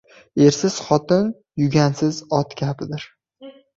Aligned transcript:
•Ersiz 0.45 0.77
xotin 0.85 1.29
yugansiz 1.65 2.25
ot 2.39 2.57
kabidir. 2.63 3.07